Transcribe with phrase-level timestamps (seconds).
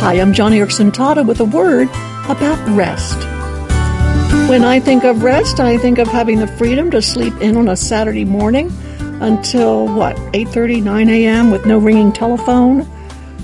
[0.00, 1.88] Hi, I'm Joni Eareckson Tada with a word
[2.28, 3.18] about rest.
[4.48, 7.68] When I think of rest, I think of having the freedom to sleep in on
[7.68, 8.72] a Saturday morning
[9.20, 11.50] until what, 8:30, 9 a.m.
[11.50, 12.88] with no ringing telephone.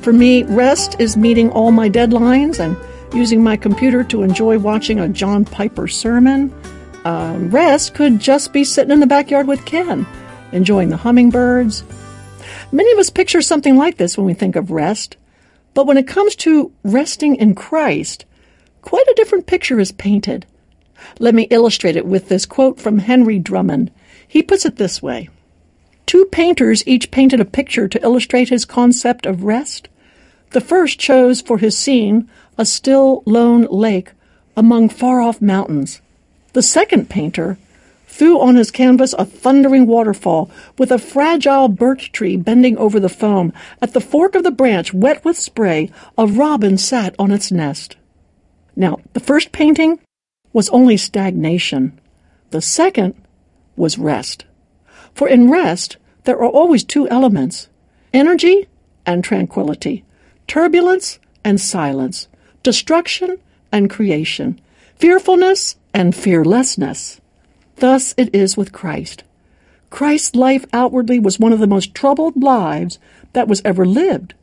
[0.00, 2.78] For me, rest is meeting all my deadlines and
[3.14, 6.50] using my computer to enjoy watching a John Piper sermon.
[7.04, 10.06] Uh, rest could just be sitting in the backyard with Ken,
[10.52, 11.84] enjoying the hummingbirds.
[12.72, 15.18] Many of us picture something like this when we think of rest,
[15.78, 18.24] but when it comes to resting in Christ,
[18.82, 20.44] quite a different picture is painted.
[21.20, 23.92] Let me illustrate it with this quote from Henry Drummond.
[24.26, 25.28] He puts it this way
[26.04, 29.86] Two painters each painted a picture to illustrate his concept of rest.
[30.50, 34.10] The first chose for his scene a still, lone lake
[34.56, 36.00] among far off mountains.
[36.54, 37.56] The second painter
[38.18, 43.08] threw on his canvas a thundering waterfall with a fragile birch tree bending over the
[43.08, 43.52] foam.
[43.80, 47.96] At the fork of the branch, wet with spray, a robin sat on its nest.
[48.74, 50.00] Now, the first painting
[50.52, 52.00] was only stagnation.
[52.50, 53.14] The second
[53.76, 54.44] was rest.
[55.14, 57.68] For in rest, there are always two elements
[58.12, 58.66] energy
[59.06, 60.04] and tranquility,
[60.48, 62.26] turbulence and silence,
[62.64, 63.36] destruction
[63.70, 64.60] and creation,
[64.96, 67.20] fearfulness and fearlessness.
[67.80, 69.22] Thus it is with Christ.
[69.90, 72.98] Christ's life outwardly was one of the most troubled lives
[73.32, 74.34] that was ever lived.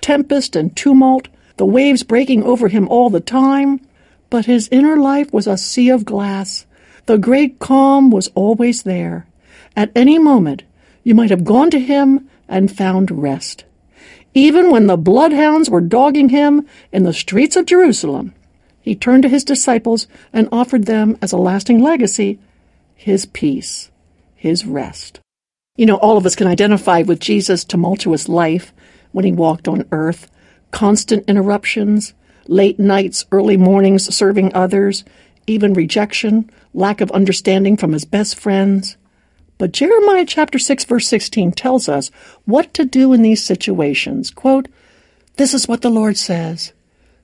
[0.00, 3.80] Tempest and tumult, the waves breaking over him all the time,
[4.30, 6.66] but his inner life was a sea of glass.
[7.06, 9.26] The great calm was always there.
[9.74, 10.62] At any moment,
[11.02, 13.64] you might have gone to him and found rest.
[14.34, 18.34] Even when the bloodhounds were dogging him in the streets of Jerusalem,
[18.80, 22.38] he turned to his disciples and offered them as a lasting legacy
[23.02, 23.90] his peace,
[24.36, 25.20] his rest.
[25.76, 28.72] You know, all of us can identify with Jesus' tumultuous life
[29.10, 30.30] when he walked on earth.
[30.70, 32.14] Constant interruptions,
[32.46, 35.04] late nights, early mornings serving others,
[35.46, 38.96] even rejection, lack of understanding from his best friends.
[39.58, 42.10] But Jeremiah chapter 6 verse 16 tells us
[42.44, 44.30] what to do in these situations.
[44.30, 44.68] Quote,
[45.36, 46.72] This is what the Lord says.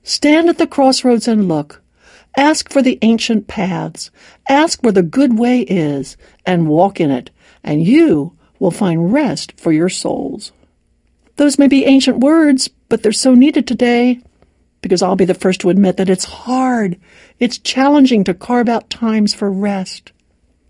[0.03, 1.81] Stand at the crossroads and look.
[2.39, 4.11] Ask for the ancient paths.
[4.47, 7.31] Ask where the good way is and walk in it,
[7.65, 10.53] and you will find rest for your souls.
[11.35, 14.21] Those may be ancient words, but they're so needed today
[14.81, 16.97] because I'll be the first to admit that it's hard.
[17.39, 20.13] It's challenging to carve out times for rest.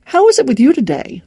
[0.05, 1.21] How is it with you today?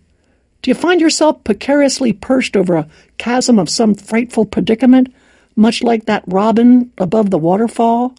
[0.62, 5.14] Do you find yourself precariously perched over a chasm of some frightful predicament,
[5.54, 8.16] much like that robin above the waterfall?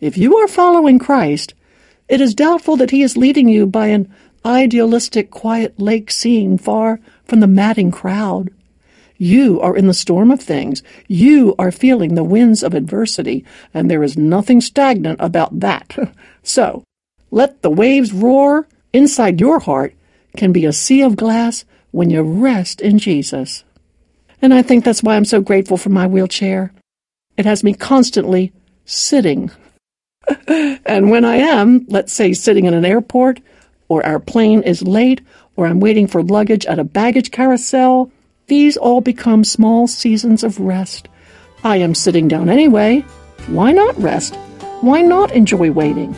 [0.00, 1.54] If you are following Christ,
[2.08, 4.12] it is doubtful that he is leading you by an
[4.44, 8.50] idealistic quiet lake scene far from the madding crowd.
[9.16, 10.82] You are in the storm of things.
[11.08, 13.44] You are feeling the winds of adversity,
[13.74, 15.96] and there is nothing stagnant about that.
[16.44, 16.84] so,
[17.32, 19.94] let the waves roar inside your heart
[20.36, 23.64] can be a sea of glass when you rest in Jesus.
[24.40, 26.72] And I think that's why I'm so grateful for my wheelchair.
[27.36, 28.52] It has me constantly
[28.84, 29.50] sitting.
[30.48, 33.40] And when I am, let's say, sitting in an airport,
[33.88, 35.20] or our plane is late,
[35.56, 38.10] or I'm waiting for luggage at a baggage carousel,
[38.46, 41.08] these all become small seasons of rest.
[41.64, 43.00] I am sitting down anyway.
[43.48, 44.36] Why not rest?
[44.80, 46.14] Why not enjoy waiting?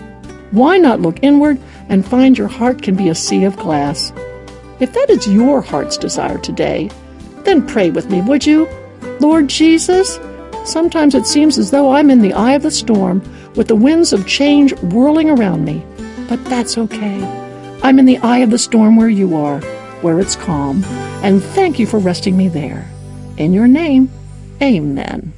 [0.51, 4.13] Why not look inward and find your heart can be a sea of glass?
[4.81, 6.91] If that is your heart's desire today,
[7.45, 8.69] then pray with me, would you?
[9.21, 10.19] Lord Jesus,
[10.65, 13.23] sometimes it seems as though I'm in the eye of the storm
[13.57, 15.85] with the winds of change whirling around me,
[16.29, 17.23] but that's okay.
[17.83, 19.61] I'm in the eye of the storm where you are,
[20.03, 20.85] where it's calm,
[21.23, 22.91] and thank you for resting me there.
[23.37, 24.11] In your name,
[24.61, 25.33] amen.